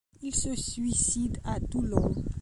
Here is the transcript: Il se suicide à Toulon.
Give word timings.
Il 0.23 0.33
se 0.33 0.55
suicide 0.55 1.39
à 1.43 1.59
Toulon. 1.59 2.15